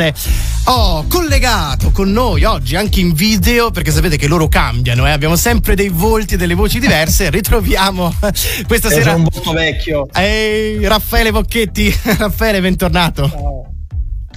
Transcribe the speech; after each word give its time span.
TSS. 0.00 0.28
Ho 0.64 1.04
collegato 1.08 1.90
con 1.90 2.10
noi 2.10 2.44
oggi 2.44 2.76
anche 2.76 3.00
in 3.00 3.12
video, 3.12 3.70
perché 3.70 3.90
sapete 3.90 4.16
che 4.16 4.26
loro 4.26 4.48
cambiano, 4.48 5.06
eh? 5.06 5.10
abbiamo 5.10 5.36
sempre 5.36 5.74
dei 5.74 5.88
volti 5.88 6.34
e 6.34 6.36
delle 6.36 6.54
voci 6.54 6.78
diverse. 6.78 7.28
Ritroviamo 7.30 8.14
questa 8.66 8.88
È 8.88 8.92
sera. 8.92 9.14
un 9.14 9.26
volto 9.30 9.52
vecchio. 9.52 10.06
Ehi, 10.12 10.86
Raffaele 10.86 11.30
Bocchetti. 11.30 11.94
Raffaele, 12.18 12.60
bentornato. 12.60 13.28
Ciao. 13.28 13.64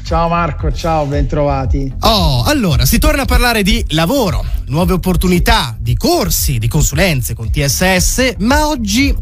Ciao 0.04 0.28
Marco, 0.28 0.70
ciao, 0.73 1.05
bentrovati. 1.05 1.91
Oh, 2.02 2.43
allora, 2.43 2.84
si 2.86 2.98
torna 3.00 3.21
a 3.21 3.25
parlare 3.25 3.64
di 3.64 3.84
lavoro, 3.89 4.45
nuove 4.66 4.91
opportunità, 4.91 5.77
di 5.80 5.95
corsi, 5.95 6.59
di 6.59 6.68
consulenze 6.68 7.34
con 7.34 7.50
TSS, 7.50 8.36
ma 8.39 8.68
oggi 8.68 9.16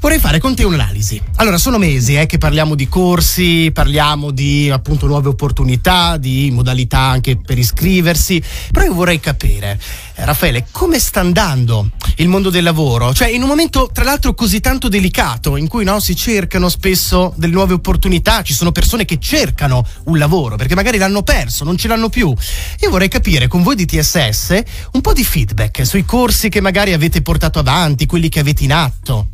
vorrei 0.00 0.18
fare 0.18 0.38
con 0.38 0.54
te 0.54 0.64
un'analisi. 0.64 1.20
Allora, 1.36 1.58
sono 1.58 1.78
mesi 1.78 2.16
eh, 2.16 2.26
che 2.26 2.38
parliamo 2.38 2.74
di 2.74 2.88
corsi, 2.88 3.70
parliamo 3.72 4.30
di 4.30 4.70
appunto 4.70 5.06
nuove 5.06 5.28
opportunità, 5.28 6.16
di 6.16 6.50
modalità 6.52 7.00
anche 7.00 7.36
per 7.36 7.58
iscriversi, 7.58 8.42
però 8.70 8.84
io 8.86 8.94
vorrei 8.94 9.20
capire, 9.20 9.78
eh, 10.14 10.24
Raffaele, 10.24 10.66
come 10.70 10.98
sta 10.98 11.20
andando 11.20 11.90
il 12.16 12.28
mondo 12.28 12.50
del 12.50 12.62
lavoro? 12.62 13.12
Cioè, 13.12 13.28
in 13.28 13.42
un 13.42 13.48
momento 13.48 13.90
tra 13.92 14.04
l'altro 14.04 14.34
così 14.34 14.60
tanto 14.60 14.88
delicato, 14.88 15.56
in 15.56 15.68
cui 15.68 15.84
no, 15.84 16.00
si 16.00 16.14
cercano 16.14 16.68
spesso 16.68 17.32
delle 17.36 17.52
nuove 17.52 17.74
opportunità, 17.74 18.42
ci 18.42 18.54
sono 18.54 18.72
persone 18.72 19.04
che 19.04 19.18
cercano 19.18 19.86
un 20.04 20.18
lavoro 20.18 20.56
perché 20.56 20.74
magari 20.74 20.98
l'hanno 20.98 21.22
perso, 21.22 21.64
non 21.64 21.76
ce 21.76 21.88
l'hanno 21.88 22.08
più. 22.08 22.34
Io 22.80 22.90
vorrei 22.90 23.08
capire 23.08 23.48
con 23.48 23.62
voi 23.62 23.74
di 23.74 23.86
TSS 23.86 24.62
un 24.92 25.00
po' 25.00 25.12
di 25.12 25.24
feedback 25.24 25.84
sui 25.86 26.04
corsi 26.04 26.48
che 26.48 26.60
magari 26.60 26.92
avete 26.92 27.22
portato 27.22 27.58
avanti, 27.58 28.06
quelli 28.06 28.28
che 28.28 28.40
avete 28.40 28.64
in 28.64 28.72
atto. 28.72 29.28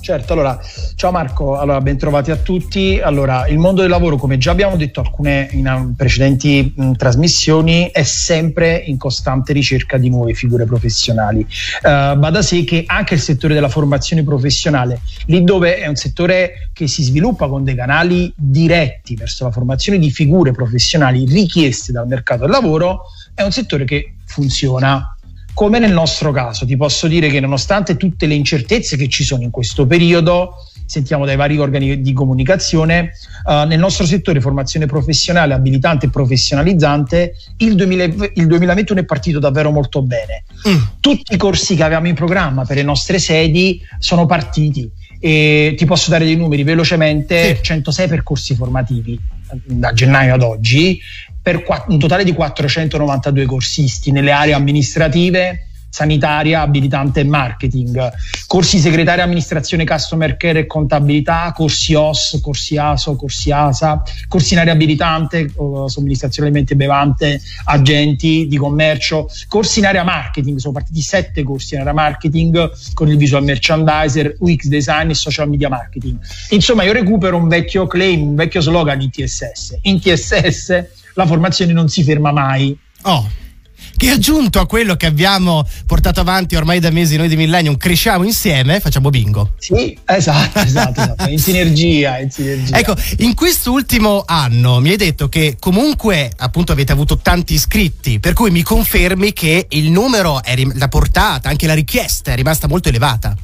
Certo, 0.00 0.32
allora, 0.32 0.58
ciao 0.94 1.10
Marco, 1.10 1.58
allora 1.58 1.80
ben 1.82 1.98
trovati 1.98 2.30
a 2.30 2.36
tutti. 2.36 2.98
Allora, 3.00 3.46
il 3.48 3.58
mondo 3.58 3.82
del 3.82 3.90
lavoro, 3.90 4.16
come 4.16 4.38
già 4.38 4.50
abbiamo 4.50 4.76
detto 4.76 5.00
alcune 5.00 5.48
in 5.52 5.92
precedenti 5.94 6.72
mh, 6.74 6.92
trasmissioni, 6.92 7.90
è 7.92 8.02
sempre 8.02 8.76
in 8.76 8.96
costante 8.96 9.52
ricerca 9.52 9.98
di 9.98 10.08
nuove 10.08 10.32
figure 10.32 10.64
professionali. 10.64 11.40
Uh, 11.82 12.18
va 12.18 12.30
da 12.30 12.40
sé 12.40 12.64
che 12.64 12.84
anche 12.86 13.14
il 13.14 13.20
settore 13.20 13.52
della 13.52 13.68
formazione 13.68 14.24
professionale, 14.24 15.00
lì 15.26 15.44
dove 15.44 15.76
è 15.76 15.86
un 15.86 15.96
settore 15.96 16.70
che 16.72 16.88
si 16.88 17.02
sviluppa 17.02 17.46
con 17.46 17.62
dei 17.62 17.74
canali 17.74 18.32
diretti 18.34 19.14
verso 19.14 19.44
la 19.44 19.50
formazione 19.50 19.98
di 19.98 20.10
figure 20.10 20.50
professionali 20.50 21.26
richieste 21.26 21.92
dal 21.92 22.06
mercato 22.06 22.42
del 22.42 22.50
lavoro, 22.50 23.02
è 23.34 23.42
un 23.42 23.52
settore 23.52 23.84
che 23.84 24.14
funziona 24.24 25.09
come 25.54 25.78
nel 25.78 25.92
nostro 25.92 26.32
caso, 26.32 26.64
ti 26.64 26.76
posso 26.76 27.06
dire 27.06 27.28
che 27.28 27.40
nonostante 27.40 27.96
tutte 27.96 28.26
le 28.26 28.34
incertezze 28.34 28.96
che 28.96 29.08
ci 29.08 29.24
sono 29.24 29.42
in 29.42 29.50
questo 29.50 29.86
periodo, 29.86 30.54
sentiamo 30.86 31.24
dai 31.24 31.36
vari 31.36 31.56
organi 31.58 32.00
di 32.00 32.12
comunicazione, 32.12 33.12
uh, 33.44 33.66
nel 33.66 33.78
nostro 33.78 34.04
settore 34.04 34.40
formazione 34.40 34.86
professionale, 34.86 35.54
abilitante 35.54 36.06
e 36.06 36.10
professionalizzante, 36.10 37.34
il, 37.58 37.74
2000, 37.76 38.04
il 38.34 38.46
2021 38.46 39.00
è 39.00 39.04
partito 39.04 39.38
davvero 39.38 39.70
molto 39.70 40.02
bene. 40.02 40.44
Mm. 40.68 40.76
Tutti 40.98 41.34
i 41.34 41.36
corsi 41.36 41.76
che 41.76 41.84
avevamo 41.84 42.08
in 42.08 42.14
programma 42.14 42.64
per 42.64 42.76
le 42.76 42.82
nostre 42.82 43.18
sedi 43.18 43.80
sono 43.98 44.26
partiti 44.26 44.90
e 45.22 45.74
ti 45.76 45.84
posso 45.84 46.10
dare 46.10 46.24
dei 46.24 46.36
numeri 46.36 46.62
velocemente, 46.62 47.56
sì. 47.56 47.62
106 47.62 48.08
percorsi 48.08 48.54
formativi 48.54 49.20
da 49.64 49.92
gennaio 49.92 50.34
ad 50.34 50.42
oggi, 50.42 51.00
per 51.42 51.64
un 51.88 51.98
totale 51.98 52.24
di 52.24 52.32
492 52.32 53.46
corsisti 53.46 54.12
nelle 54.12 54.30
aree 54.30 54.52
amministrative, 54.52 55.66
sanitaria, 55.90 56.60
abilitante 56.60 57.20
e 57.20 57.24
marketing, 57.24 58.12
corsi 58.46 58.78
segretaria 58.78 59.24
amministrazione 59.24 59.84
customer 59.84 60.36
care 60.36 60.60
e 60.60 60.66
contabilità, 60.66 61.52
corsi 61.54 61.94
OS, 61.94 62.38
corsi 62.40 62.76
ASO, 62.76 63.16
corsi 63.16 63.50
ASA, 63.50 64.00
corsi 64.28 64.52
in 64.54 64.60
area 64.60 64.72
abilitante, 64.72 65.52
somministrazione 65.86 66.48
alimenti 66.48 66.74
e 66.74 66.76
bevante, 66.76 67.40
agenti 67.64 68.46
di 68.46 68.56
commercio, 68.56 69.28
corsi 69.48 69.80
in 69.80 69.86
area 69.86 70.04
marketing, 70.04 70.58
sono 70.58 70.74
partiti 70.74 71.00
sette 71.00 71.42
corsi 71.42 71.74
in 71.74 71.80
area 71.80 71.92
marketing 71.92 72.70
con 72.94 73.08
il 73.08 73.16
visual 73.16 73.42
merchandiser, 73.42 74.36
UX 74.38 74.66
design 74.66 75.10
e 75.10 75.14
social 75.14 75.48
media 75.48 75.68
marketing. 75.68 76.18
Insomma, 76.50 76.84
io 76.84 76.92
recupero 76.92 77.36
un 77.36 77.48
vecchio 77.48 77.88
claim, 77.88 78.28
un 78.28 78.34
vecchio 78.36 78.60
slogan 78.60 78.98
di 78.98 79.10
TSS. 79.10 79.78
In 79.82 79.98
TSS 79.98 80.98
la 81.20 81.26
formazione 81.26 81.72
non 81.72 81.88
si 81.88 82.02
ferma 82.02 82.32
mai. 82.32 82.76
Oh 83.02 83.38
che 84.00 84.08
aggiunto 84.08 84.60
a 84.60 84.66
quello 84.66 84.96
che 84.96 85.04
abbiamo 85.04 85.66
portato 85.86 86.20
avanti 86.20 86.56
ormai 86.56 86.80
da 86.80 86.90
mesi 86.90 87.16
noi 87.16 87.28
di 87.28 87.36
Millennium, 87.36 87.76
cresciamo 87.76 88.24
insieme, 88.24 88.80
facciamo 88.80 89.10
bingo. 89.10 89.52
Sì, 89.58 89.94
esatto, 90.06 90.58
esatto, 90.60 91.00
esatto. 91.02 91.28
in 91.28 91.38
sinergia, 91.38 92.18
in 92.18 92.30
sinergia. 92.30 92.78
Ecco, 92.78 92.94
in 93.18 93.34
quest'ultimo 93.34 94.22
anno 94.26 94.80
mi 94.80 94.88
hai 94.90 94.96
detto 94.96 95.28
che 95.28 95.56
comunque 95.58 96.32
appunto 96.34 96.72
avete 96.72 96.92
avuto 96.92 97.18
tanti 97.18 97.54
iscritti, 97.54 98.20
per 98.20 98.32
cui 98.32 98.50
mi 98.50 98.62
confermi 98.62 99.34
che 99.34 99.66
il 99.68 99.90
numero, 99.90 100.42
è 100.42 100.54
rim- 100.54 100.76
la 100.76 100.88
portata, 100.88 101.50
anche 101.50 101.66
la 101.66 101.74
richiesta 101.74 102.32
è 102.32 102.36
rimasta 102.36 102.68
molto 102.68 102.88
elevata. 102.88 103.36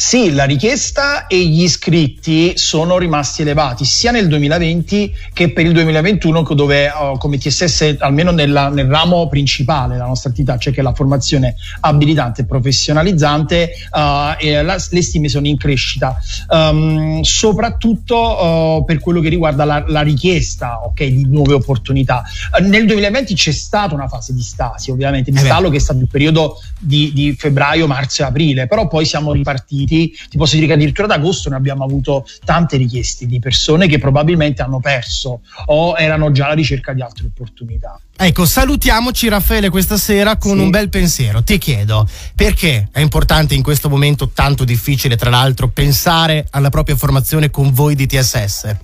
Sì, 0.00 0.32
la 0.32 0.44
richiesta 0.44 1.26
e 1.26 1.44
gli 1.44 1.64
iscritti 1.64 2.52
sono 2.56 2.98
rimasti 2.98 3.42
elevati 3.42 3.84
sia 3.84 4.12
nel 4.12 4.28
2020 4.28 5.12
che 5.32 5.50
per 5.50 5.66
il 5.66 5.72
2021 5.72 6.42
dove 6.54 6.88
oh, 6.88 7.18
come 7.18 7.36
TSS 7.36 7.96
almeno 7.98 8.30
nella, 8.30 8.68
nel 8.68 8.86
ramo 8.86 9.26
principale 9.26 9.94
della 9.94 10.06
nostra 10.06 10.30
attività, 10.30 10.56
cioè 10.56 10.72
che 10.72 10.78
è 10.78 10.82
la 10.84 10.94
formazione 10.94 11.56
abilitante 11.80 12.42
e 12.42 12.44
professionalizzante, 12.44 13.72
uh, 13.90 14.36
e 14.38 14.62
la, 14.62 14.80
le 14.88 15.02
stime 15.02 15.28
sono 15.28 15.48
in 15.48 15.56
crescita, 15.56 16.16
um, 16.48 17.20
soprattutto 17.22 18.76
uh, 18.78 18.84
per 18.84 19.00
quello 19.00 19.20
che 19.20 19.28
riguarda 19.28 19.64
la, 19.64 19.82
la 19.88 20.02
richiesta 20.02 20.80
okay, 20.84 21.12
di 21.12 21.26
nuove 21.26 21.54
opportunità. 21.54 22.22
Uh, 22.56 22.62
nel 22.68 22.86
2020 22.86 23.34
c'è 23.34 23.50
stata 23.50 23.94
una 23.94 24.06
fase 24.06 24.32
di 24.32 24.42
stasi, 24.42 24.92
ovviamente, 24.92 25.32
di 25.32 25.38
stallo 25.38 25.70
che 25.70 25.78
è 25.78 25.80
stato 25.80 25.98
il 25.98 26.08
periodo 26.08 26.62
di, 26.78 27.10
di 27.12 27.34
febbraio, 27.36 27.88
marzo 27.88 28.22
e 28.22 28.26
aprile, 28.26 28.68
però 28.68 28.86
poi 28.86 29.04
siamo 29.04 29.32
ripartiti 29.32 29.86
ti 29.88 30.36
posso 30.36 30.54
dire 30.54 30.66
che 30.66 30.74
addirittura 30.74 31.06
ad 31.06 31.18
agosto 31.18 31.48
ne 31.48 31.56
abbiamo 31.56 31.84
avuto 31.84 32.26
tante 32.44 32.76
richieste 32.76 33.26
di 33.26 33.38
persone 33.38 33.86
che 33.86 33.98
probabilmente 33.98 34.62
hanno 34.62 34.80
perso 34.80 35.40
o 35.66 35.96
erano 35.96 36.30
già 36.30 36.46
alla 36.46 36.54
ricerca 36.54 36.92
di 36.92 37.02
altre 37.02 37.26
opportunità. 37.26 38.00
Ecco, 38.20 38.44
salutiamoci 38.44 39.28
Raffaele 39.28 39.70
questa 39.70 39.96
sera 39.96 40.36
con 40.36 40.56
sì. 40.56 40.62
un 40.62 40.70
bel 40.70 40.88
pensiero. 40.88 41.42
Ti 41.42 41.56
chiedo 41.58 42.06
perché 42.34 42.88
è 42.90 43.00
importante 43.00 43.54
in 43.54 43.62
questo 43.62 43.88
momento 43.88 44.30
tanto 44.30 44.64
difficile, 44.64 45.16
tra 45.16 45.30
l'altro, 45.30 45.68
pensare 45.68 46.46
alla 46.50 46.68
propria 46.68 46.96
formazione 46.96 47.50
con 47.50 47.72
voi 47.72 47.94
di 47.94 48.06
TSS? 48.06 48.76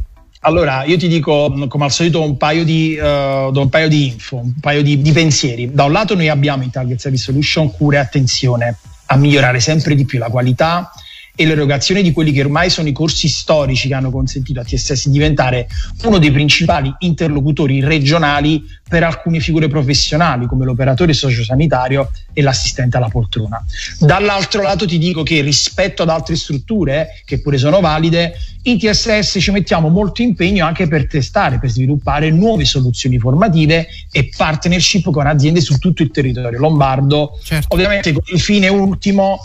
Allora, 0.47 0.85
io 0.85 0.99
ti 0.99 1.09
dico 1.09 1.53
come 1.69 1.85
al 1.85 1.91
solito 1.91 2.23
un 2.23 2.37
paio 2.37 2.65
di, 2.65 2.97
uh, 3.01 3.51
un 3.59 3.69
paio 3.71 3.89
di 3.89 4.09
info, 4.09 4.37
un 4.37 4.55
paio 4.61 4.83
di, 4.83 5.01
di 5.01 5.11
pensieri. 5.11 5.73
Da 5.73 5.85
un 5.85 5.93
lato 5.93 6.15
noi 6.15 6.29
abbiamo 6.29 6.63
in 6.63 6.71
Target 6.71 7.01
Service 7.01 7.25
Solution 7.25 7.73
cura 7.73 7.97
e 7.97 8.01
attenzione 8.01 8.77
a 9.07 9.17
migliorare 9.17 9.61
sempre 9.61 9.95
di 9.95 10.05
più 10.05 10.19
la 10.19 10.29
qualità 10.29 10.93
e 11.37 11.47
l'erogazione 11.47 12.03
di 12.03 12.13
quelli 12.13 12.31
che 12.31 12.43
ormai 12.43 12.71
sono 12.71 12.89
i 12.89 12.93
corsi 12.93 13.29
storici 13.29 13.89
che 13.89 13.95
hanno 13.95 14.11
consentito 14.11 14.61
a 14.61 14.65
TSS 14.65 15.07
di 15.07 15.15
diventare 15.15 15.67
uno 16.05 16.19
dei 16.19 16.31
principali 16.31 16.95
interlocutori 17.01 17.81
regionali 17.81 18.63
per 18.89 19.03
alcune 19.03 19.41
figure 19.41 19.67
professionali 19.67 20.47
come 20.47 20.65
l'operatore 20.65 21.13
sociosanitario 21.13 22.11
e 22.33 22.43
l'assistente 22.43 22.97
alla 22.99 23.09
poltrona. 23.09 23.65
Dall'altro 23.99 24.63
lato 24.63 24.87
ti 24.87 24.99
dico 24.99 25.25
che 25.25 25.41
rispetto 25.41 26.03
ad 26.03 26.11
altre 26.11 26.37
strutture 26.37 27.21
che 27.25 27.41
pure 27.41 27.59
sono 27.59 27.81
valide, 27.81 28.35
in 28.63 28.79
TSS 28.79 29.39
ci 29.41 29.51
mettiamo 29.51 29.89
molto 29.89 30.23
impegno 30.23 30.65
anche 30.65 30.87
per 30.87 31.09
testare, 31.09 31.59
per 31.59 31.71
sviluppare 31.71 32.31
nuove 32.31 32.65
soluzioni 32.65 33.19
formative 33.19 33.89
e 34.13 34.31
partnership 34.37 35.11
con 35.11 35.27
aziende 35.27 35.61
su 35.61 35.79
tutto 35.79 36.03
il 36.03 36.11
territorio 36.11 36.59
lombardo, 36.61 37.39
certo. 37.43 37.75
ovviamente 37.75 38.13
con 38.13 38.23
il 38.27 38.41
fine 38.41 38.69
ultimo 38.69 39.41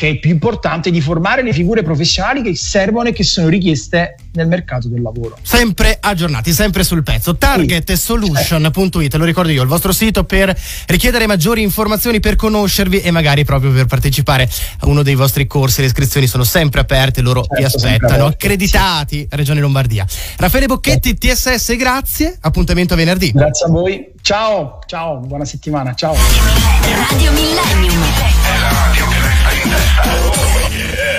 che 0.00 0.08
è 0.08 0.18
più 0.18 0.30
importante 0.30 0.90
di 0.90 1.02
formare 1.02 1.42
le 1.42 1.52
figure 1.52 1.82
professionali 1.82 2.40
che 2.40 2.56
servono 2.56 3.10
e 3.10 3.12
che 3.12 3.22
sono 3.22 3.48
richieste 3.48 4.14
nel 4.32 4.48
mercato 4.48 4.88
del 4.88 5.02
lavoro. 5.02 5.36
Sempre 5.42 5.98
aggiornati, 6.00 6.54
sempre 6.54 6.84
sul 6.84 7.02
pezzo. 7.02 7.36
Targetsolution.it, 7.36 9.14
lo 9.16 9.24
ricordo 9.26 9.50
io, 9.50 9.60
il 9.60 9.68
vostro 9.68 9.92
sito 9.92 10.24
per 10.24 10.58
richiedere 10.86 11.26
maggiori 11.26 11.60
informazioni, 11.60 12.18
per 12.18 12.36
conoscervi 12.36 13.02
e 13.02 13.10
magari 13.10 13.44
proprio 13.44 13.72
per 13.72 13.84
partecipare 13.84 14.48
a 14.78 14.86
uno 14.86 15.02
dei 15.02 15.14
vostri 15.16 15.46
corsi. 15.46 15.82
Le 15.82 15.88
iscrizioni 15.88 16.26
sono 16.26 16.44
sempre 16.44 16.80
aperte, 16.80 17.20
loro 17.20 17.42
certo, 17.42 17.56
vi 17.58 17.64
aspettano. 17.64 18.24
Accreditati, 18.24 19.18
sì. 19.18 19.26
Regione 19.28 19.60
Lombardia. 19.60 20.06
Raffaele 20.38 20.64
Bocchetti, 20.64 21.14
certo. 21.20 21.50
TSS, 21.58 21.76
grazie. 21.76 22.38
Appuntamento 22.40 22.94
a 22.94 22.96
venerdì. 22.96 23.32
Grazie 23.32 23.66
a 23.66 23.68
voi. 23.68 24.12
Ciao, 24.22 24.78
ciao, 24.86 25.18
buona 25.18 25.44
settimana. 25.44 25.92
Ciao. 25.92 26.16
Radio 27.10 27.32
Millennium. 27.32 28.00
Yeah. 29.66 31.09